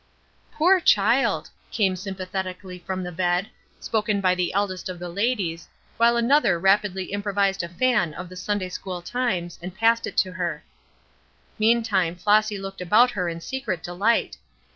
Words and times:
"Poor 0.53 0.79
child!" 0.79 1.51
came 1.69 1.95
sympathetically 1.95 2.79
from 2.79 3.03
the 3.03 3.11
bed, 3.11 3.51
spoken 3.79 4.19
by 4.19 4.33
the 4.33 4.51
eldest 4.51 4.89
of 4.89 4.97
the 4.97 5.09
ladies, 5.09 5.69
while 5.97 6.17
another 6.17 6.57
rapidly 6.57 7.11
improvised 7.11 7.61
a 7.61 7.69
fan 7.69 8.15
out 8.15 8.21
of 8.21 8.27
the 8.29 8.35
Sunday 8.35 8.69
School 8.69 9.03
Times, 9.03 9.59
and 9.61 9.77
passed 9.77 10.07
it 10.07 10.17
to 10.17 10.31
her. 10.31 10.63
Meantime 11.59 12.15
Flossy 12.15 12.57
looked 12.57 12.81
about 12.81 13.11
her 13.11 13.29
in 13.29 13.41
secret 13.41 13.83
delight. 13.83 14.37